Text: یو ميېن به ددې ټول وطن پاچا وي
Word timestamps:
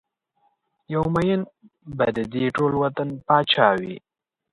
یو 0.93 1.03
ميېن 1.13 1.41
به 1.97 2.05
ددې 2.15 2.45
ټول 2.57 2.71
وطن 2.83 3.09
پاچا 3.27 3.67
وي 3.79 3.95